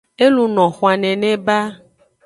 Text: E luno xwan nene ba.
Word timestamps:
E 0.23 0.27
luno 0.35 0.63
xwan 0.77 0.97
nene 1.03 1.31
ba. 1.45 1.59